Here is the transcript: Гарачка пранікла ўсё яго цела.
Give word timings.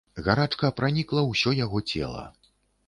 Гарачка 0.27 0.71
пранікла 0.79 1.25
ўсё 1.31 1.57
яго 1.65 1.87
цела. 1.95 2.27